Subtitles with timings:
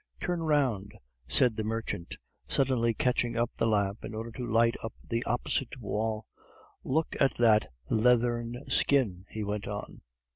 [0.19, 0.93] "Turn round,"
[1.27, 2.17] said the merchant,
[2.47, 6.25] suddenly catching up the lamp in order to light up the opposite wall;
[6.83, 10.01] "look at that leathern skin," he went on.